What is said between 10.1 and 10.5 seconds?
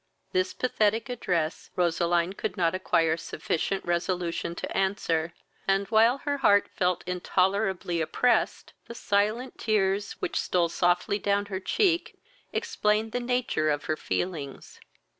which